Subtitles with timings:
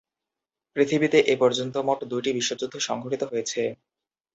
[0.75, 3.61] পৃথিবীতে এ পর্যন্ত মোট দুইটি বিশ্বযুদ্ধ সংঘটিত হয়েছে।